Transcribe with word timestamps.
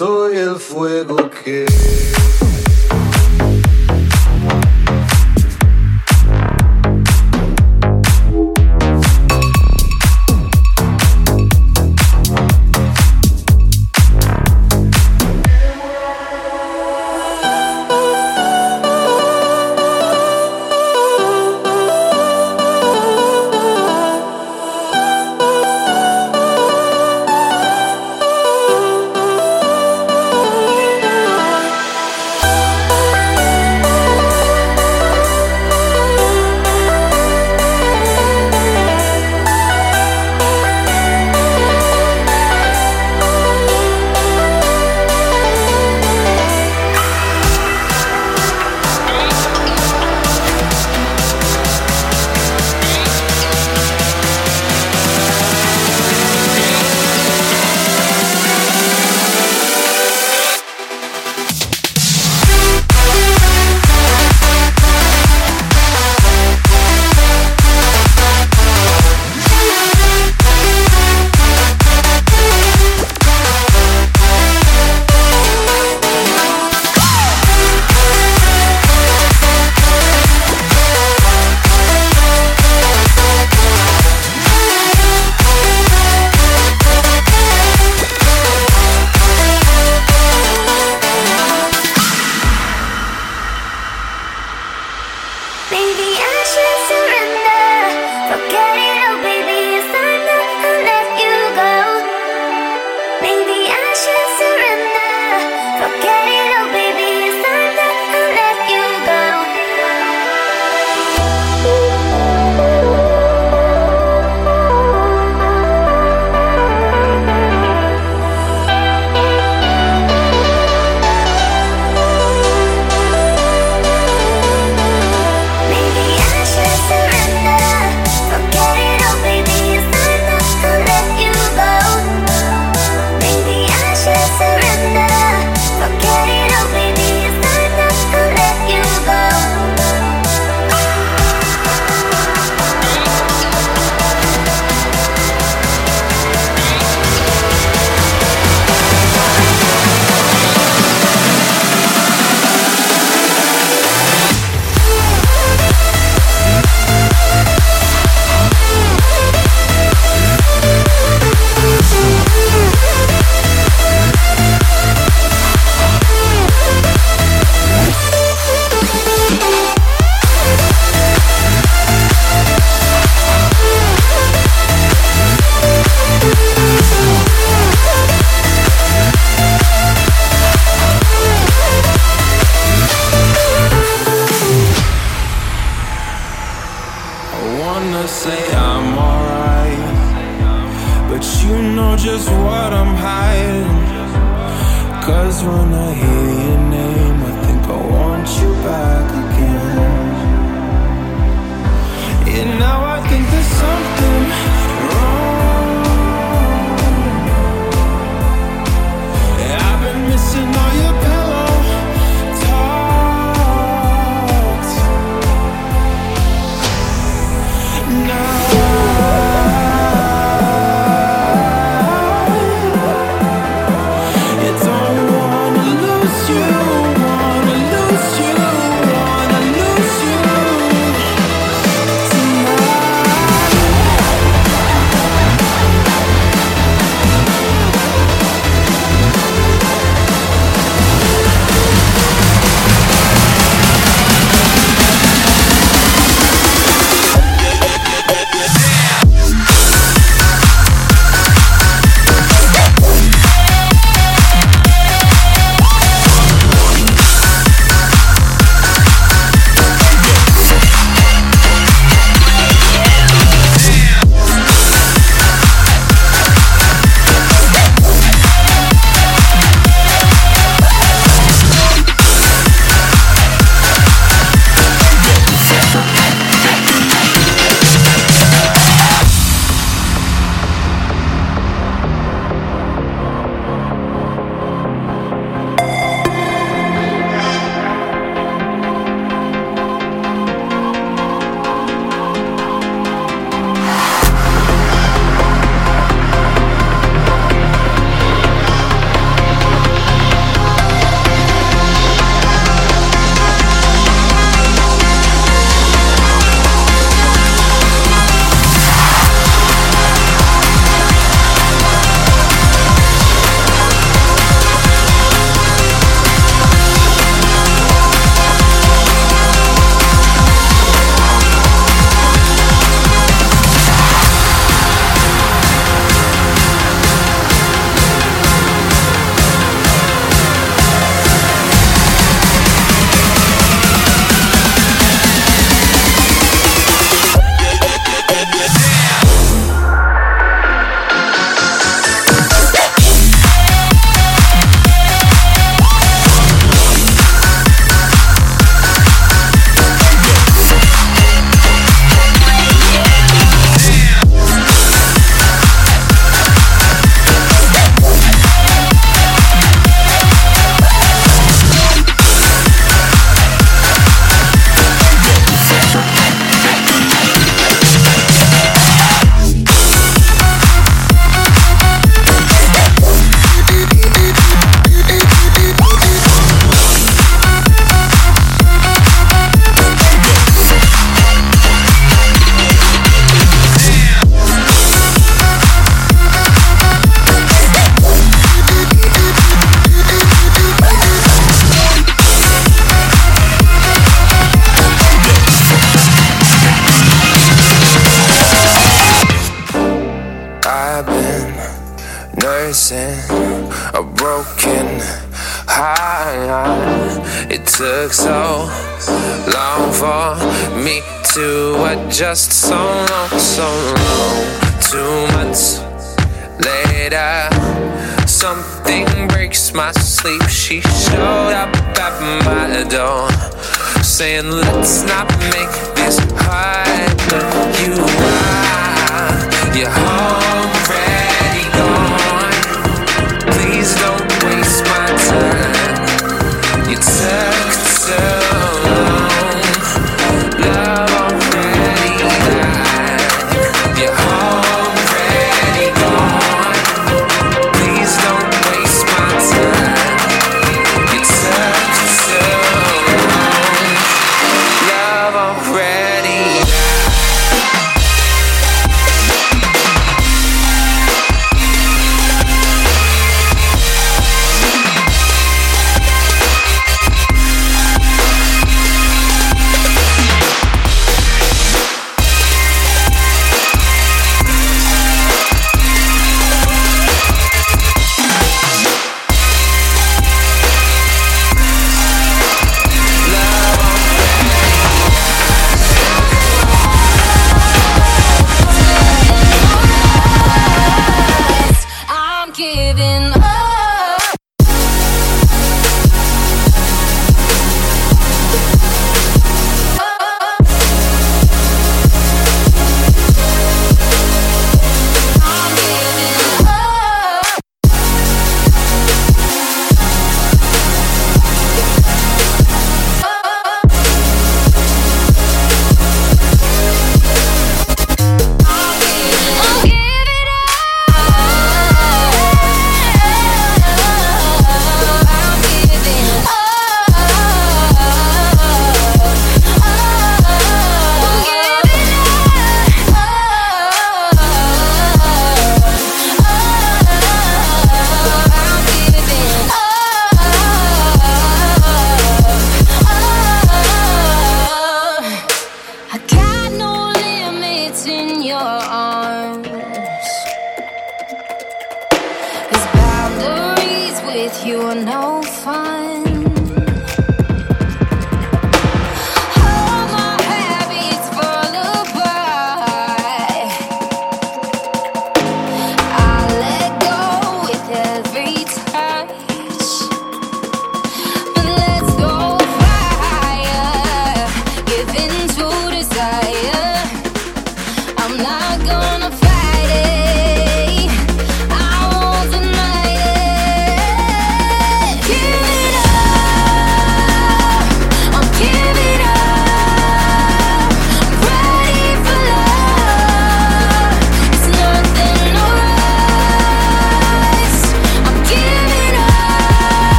Soy 0.00 0.34
el 0.34 0.56
fuego 0.56 1.28
que... 1.28 1.66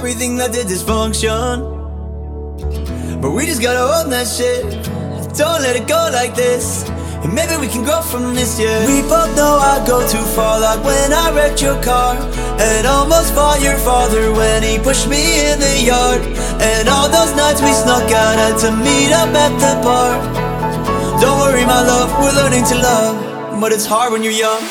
everything 0.00 0.34
that 0.38 0.50
did 0.50 0.66
dysfunction. 0.66 1.60
But 3.20 3.32
we 3.32 3.44
just 3.44 3.60
gotta 3.60 3.84
own 3.84 4.08
that 4.08 4.24
shit. 4.24 4.64
Don't 5.36 5.60
let 5.60 5.76
it 5.76 5.86
go 5.86 6.08
like 6.10 6.34
this. 6.34 6.88
And 7.20 7.34
maybe 7.34 7.60
we 7.60 7.68
can 7.68 7.84
grow 7.84 8.00
from 8.00 8.34
this, 8.34 8.58
yeah. 8.58 8.80
We 8.88 9.02
both 9.02 9.28
know 9.36 9.60
I 9.60 9.84
go 9.86 10.00
too 10.08 10.24
far, 10.32 10.58
like 10.58 10.82
when 10.82 11.12
I 11.12 11.26
wrecked 11.36 11.60
your 11.60 11.76
car. 11.82 12.16
And 12.56 12.86
almost 12.86 13.34
fought 13.34 13.60
your 13.60 13.76
father 13.76 14.32
when 14.32 14.62
he 14.62 14.78
pushed 14.78 15.06
me 15.06 15.20
in 15.52 15.60
the 15.60 15.76
yard. 15.84 16.22
And 16.64 16.88
all 16.88 17.12
those 17.12 17.36
nights 17.36 17.60
we 17.60 17.72
snuck 17.76 18.08
out 18.08 18.34
had 18.40 18.56
to 18.64 18.70
meet 18.80 19.12
up 19.12 19.28
at 19.36 19.52
the 19.60 19.74
bar. 19.84 20.16
Don't 21.20 21.38
worry, 21.44 21.66
my 21.66 21.82
love, 21.84 22.08
we're 22.24 22.32
learning 22.40 22.64
to 22.72 22.76
love. 22.80 23.60
But 23.60 23.72
it's 23.72 23.84
hard 23.84 24.12
when 24.12 24.22
you're 24.22 24.40
young. 24.46 24.64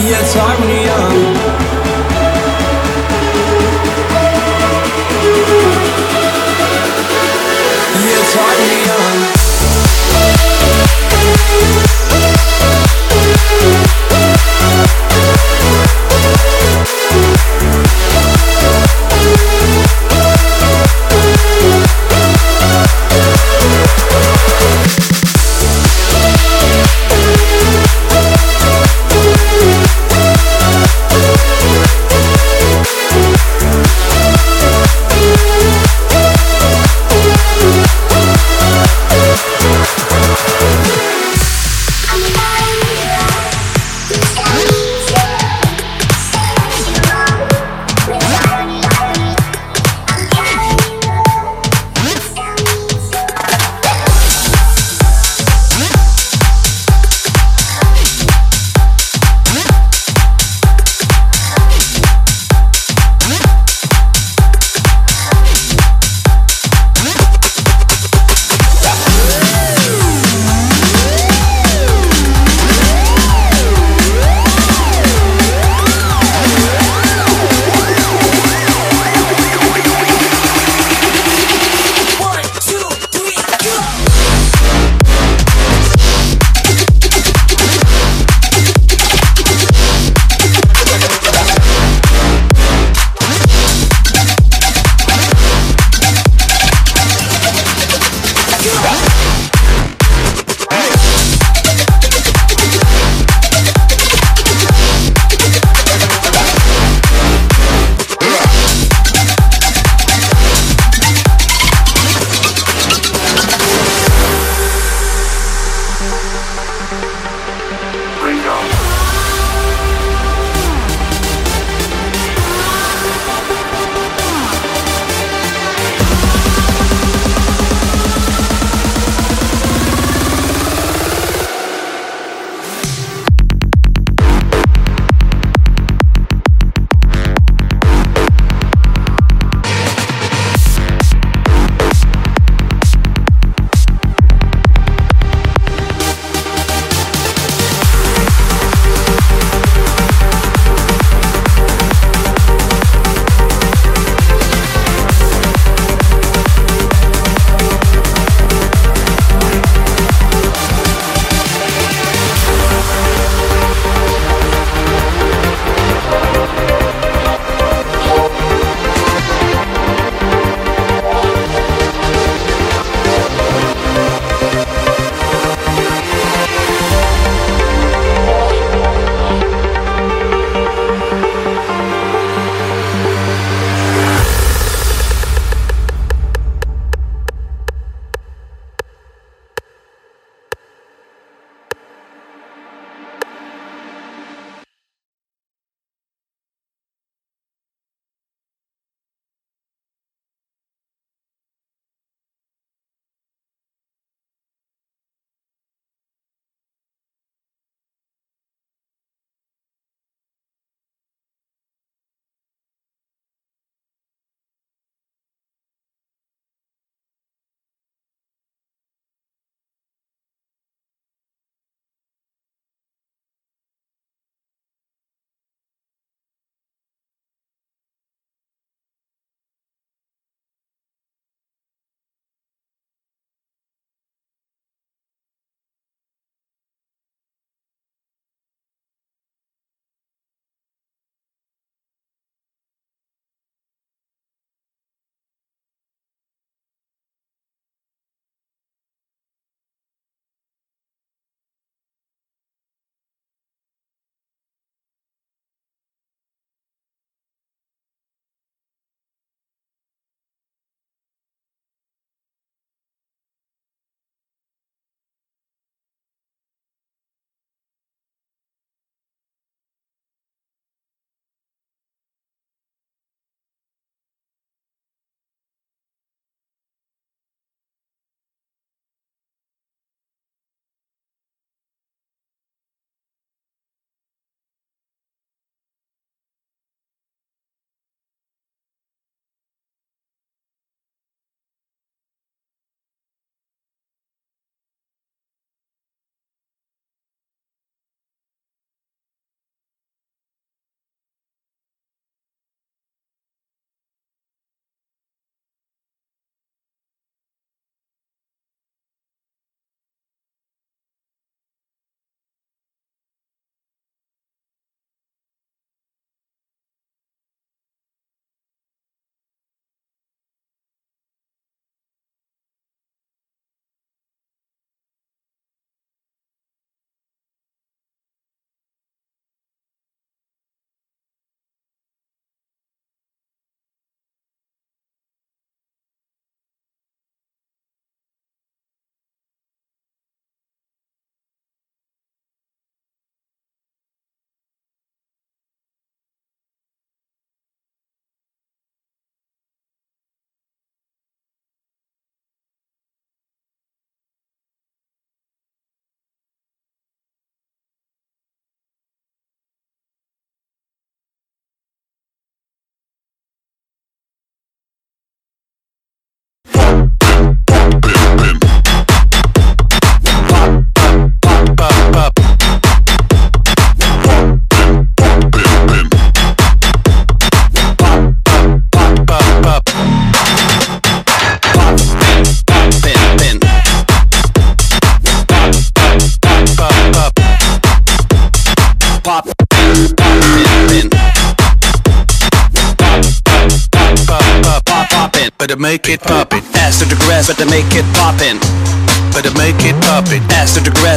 Hard 0.00 0.60
when 0.60 0.68
young. 0.86 1.37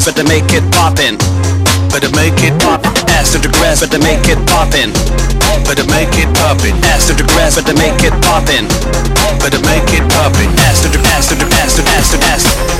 grass, 0.01 0.15
but 0.15 0.21
to 0.21 0.27
make 0.27 0.51
it 0.53 0.63
poppin'. 0.71 1.17
But 1.89 2.01
to 2.01 2.09
make 2.15 2.33
it 2.43 2.57
pop. 2.61 2.83
Ass 3.09 3.33
to 3.33 3.39
the 3.39 3.49
grass, 3.49 3.81
but 3.81 3.91
to 3.91 3.99
make 3.99 4.27
it 4.27 4.39
poppin'. 4.47 4.91
But 5.65 5.77
to 5.77 5.85
make 5.89 6.13
it 6.17 6.29
poppin'. 6.35 6.75
Ass 6.85 7.07
to 7.07 7.13
the 7.13 7.23
grass, 7.23 7.55
but 7.55 7.65
to 7.67 7.75
make 7.75 8.01
it 8.03 8.13
poppin'. 8.23 8.67
But 9.39 9.51
to 9.51 9.59
make 9.61 9.89
it 9.93 10.03
poppin'. 10.09 10.49
Ass 10.65 10.81
to 10.81 10.89
the 10.89 10.99
ass 11.13 11.29
to 11.29 11.35
the 11.35 11.45
ass 11.61 11.75
to 11.75 11.81
the 11.81 11.89
ass 11.91 12.11
to 12.11 12.17
the 12.17 12.25
ass. 12.25 12.70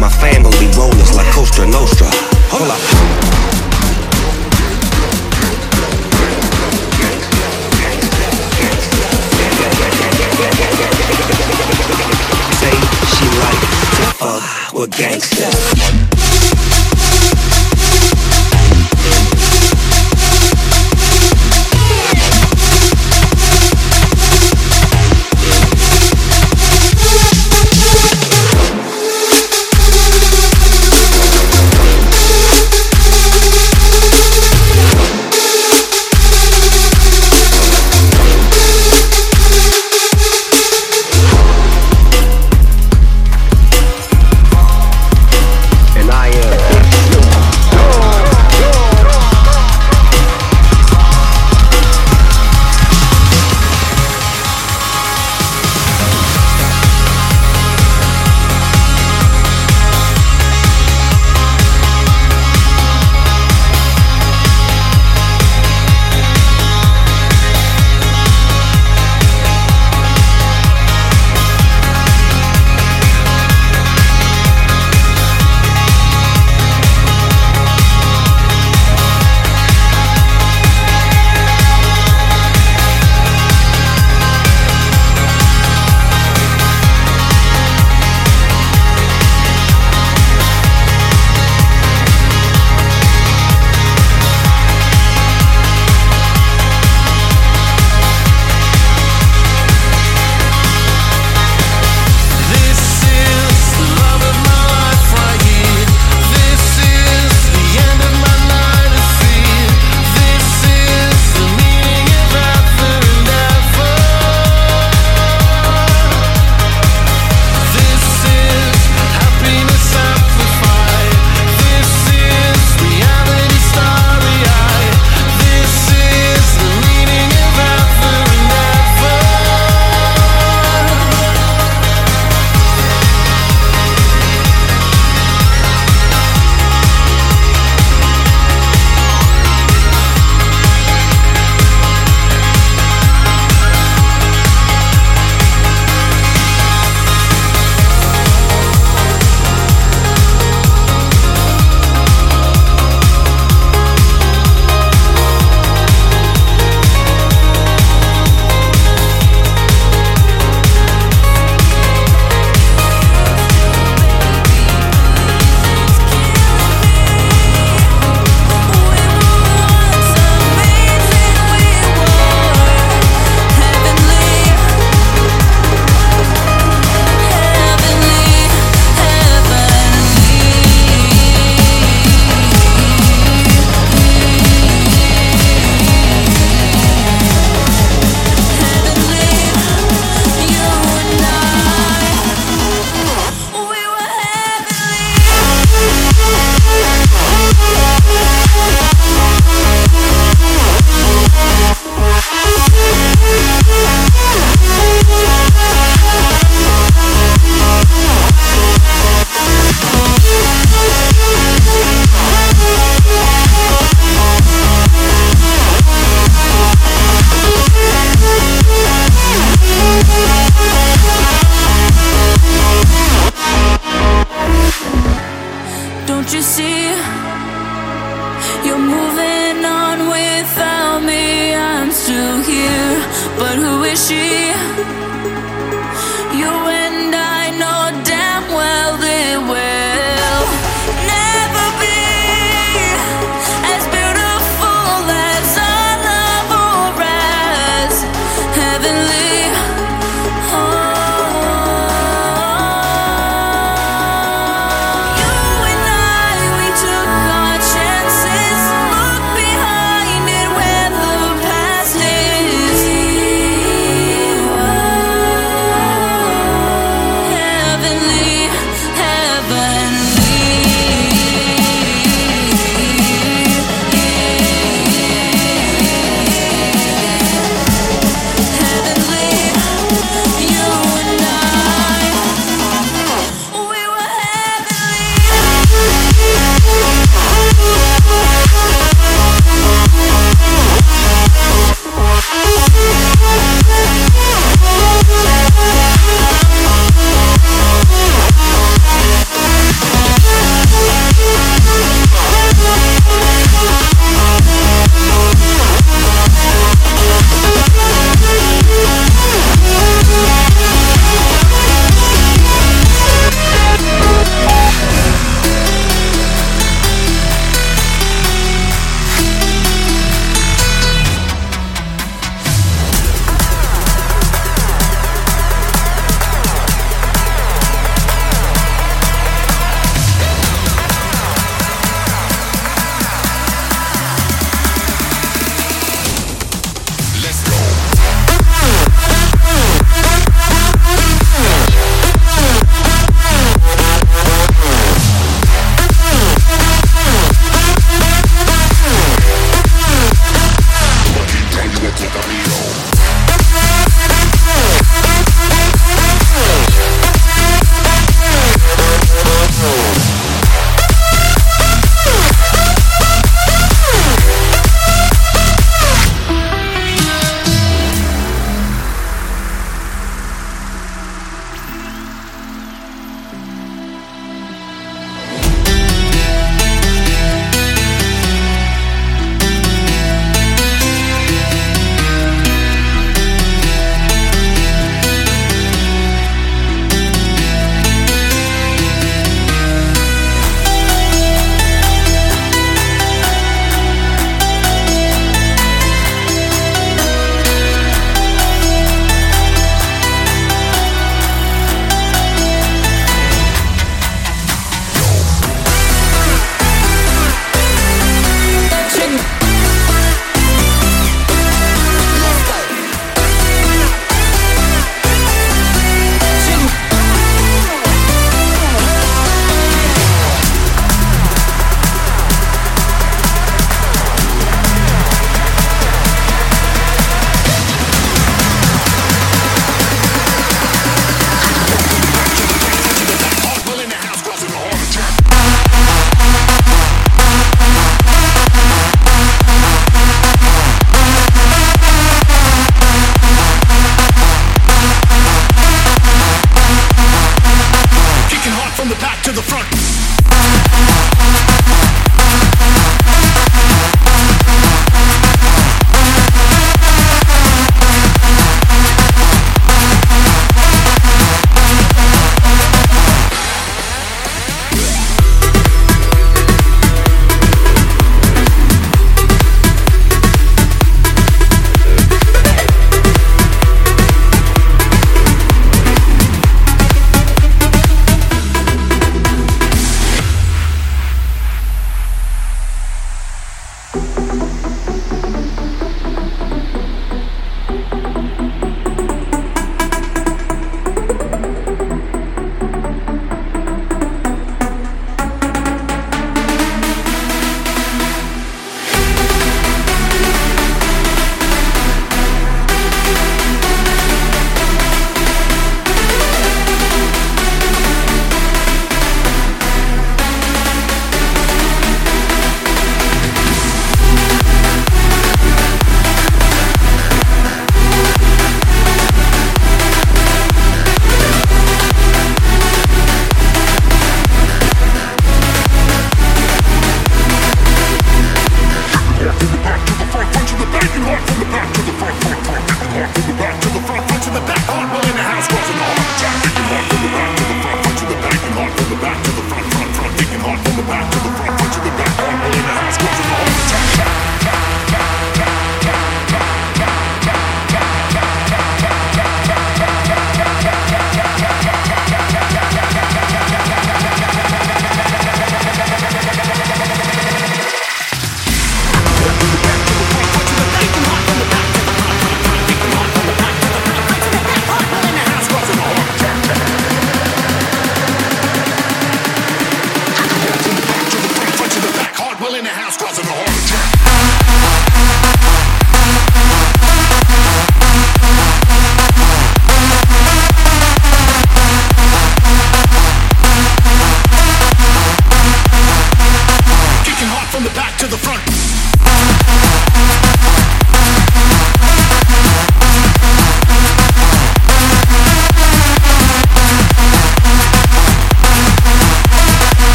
My 0.00 0.08
family 0.08 0.66
rollers 0.78 1.14
like 1.14 1.30
Cosa 1.34 1.66
Nostra. 1.66 2.08
Hold 2.48 2.70
up. 2.70 2.80
Say 12.56 12.76
she 13.12 13.26
like 13.40 13.60
to 13.60 14.04
fuck 14.16 14.72
with 14.72 14.90
gangsta. 14.92 15.79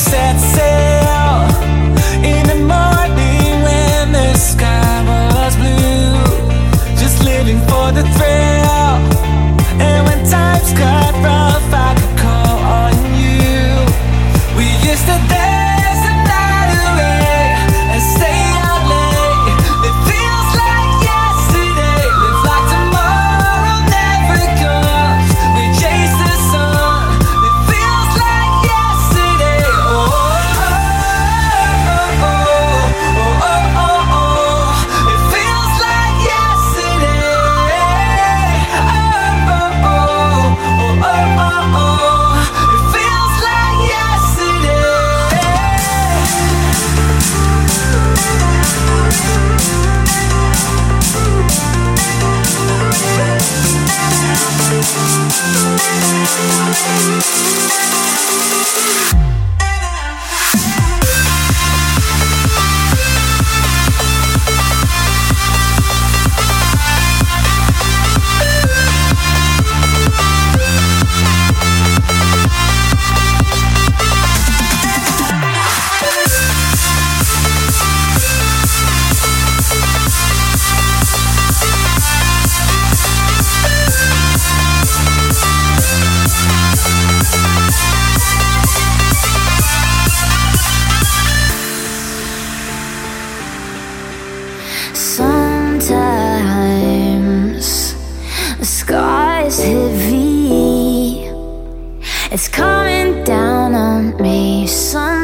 Set 0.00 0.40
sail 0.40 0.89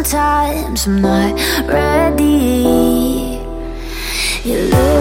Sometimes 0.06 0.86
I'm 0.86 1.02
not 1.02 1.34
ready. 1.66 3.40
You 4.44 4.58
look 4.70 4.95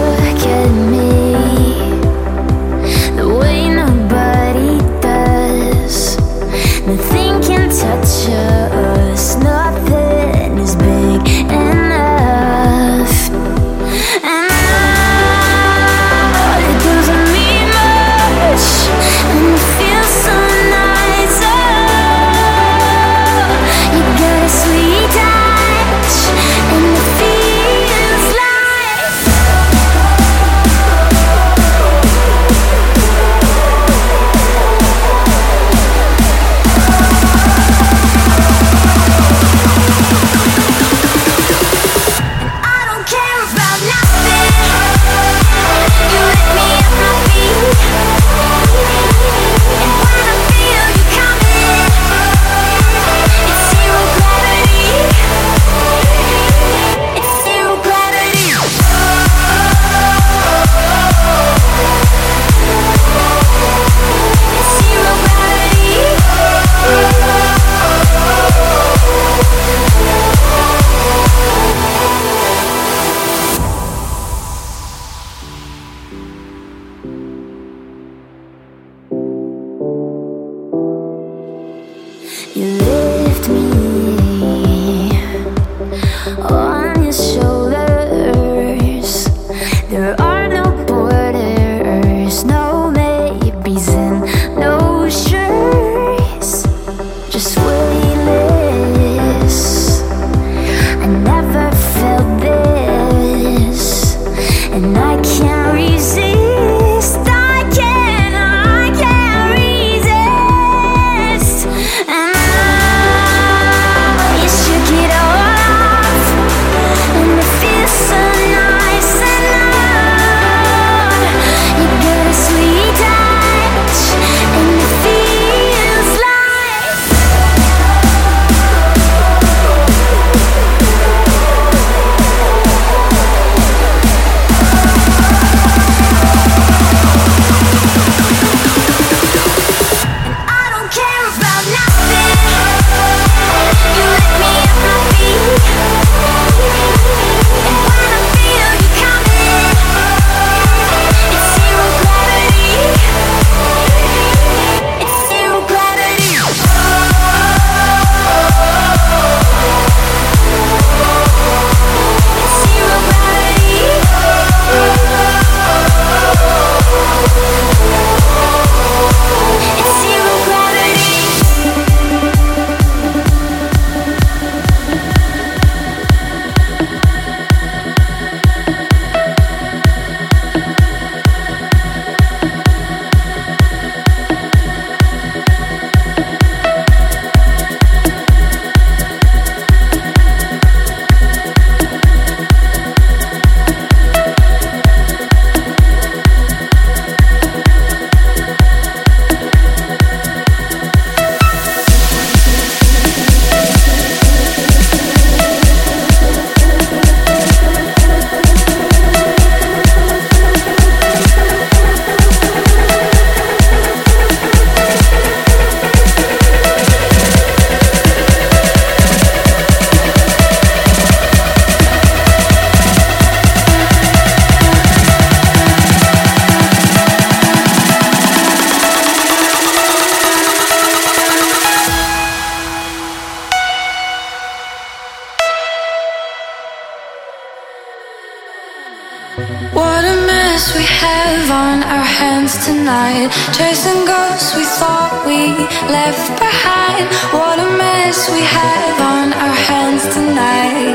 night, 242.86 243.28
chasing 243.52 244.04
ghosts 244.06 244.54
we 244.54 244.62
thought 244.78 245.10
we 245.26 245.50
left 245.90 246.30
behind. 246.38 247.04
What 247.34 247.58
a 247.58 247.68
mess 247.76 248.30
we 248.30 248.42
have 248.42 248.96
on 249.14 249.32
our 249.32 249.56
hands 249.68 250.04
tonight, 250.14 250.94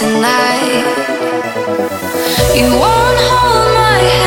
tonight. 0.00 0.86
You 2.54 2.70
won't 2.70 3.20
hold 3.30 3.68
my 3.74 3.98
hand. 3.98 4.25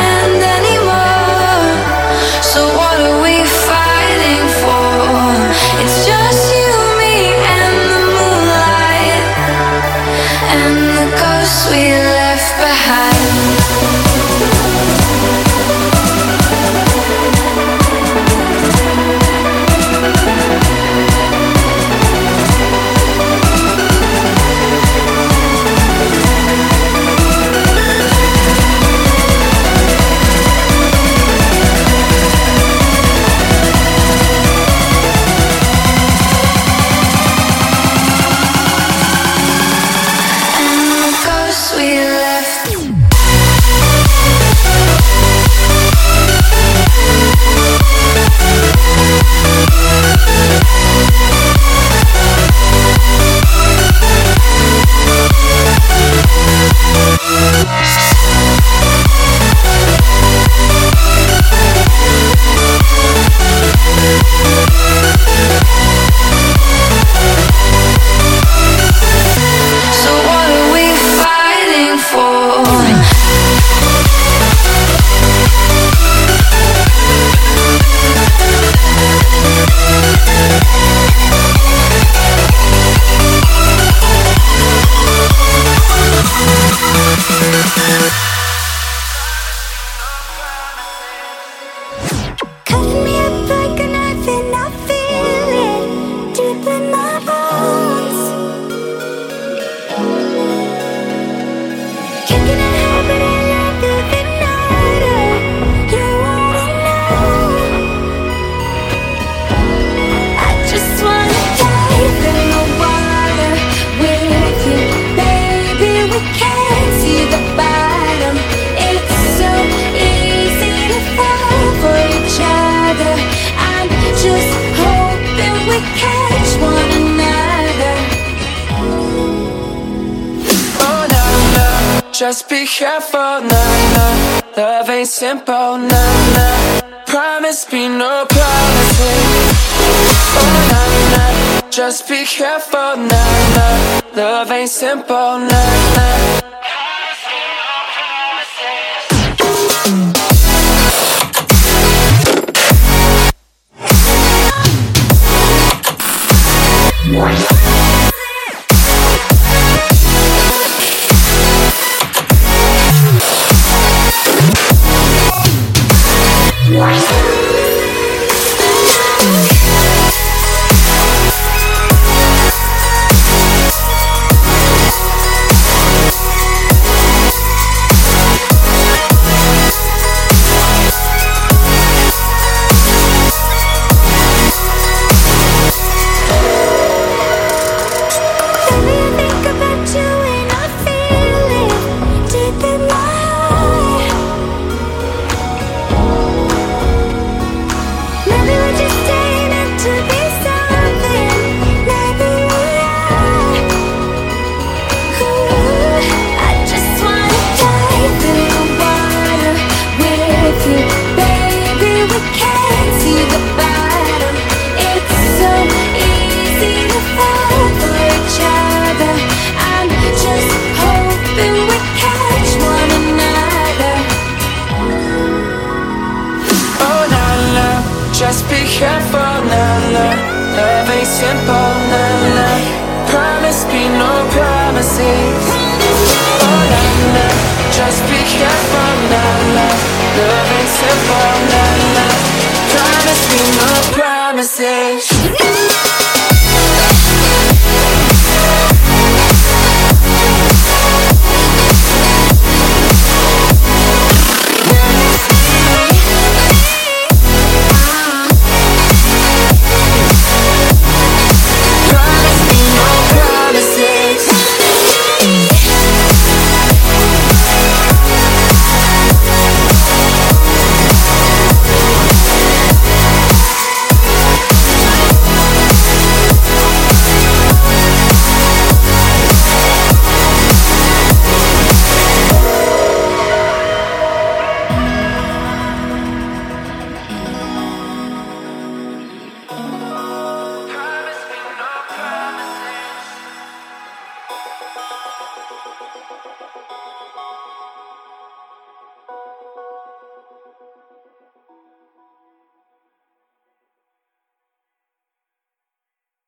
ain't 144.60 144.68
simple, 144.68 145.38
nah, 145.38 145.48
nah. 145.48 146.09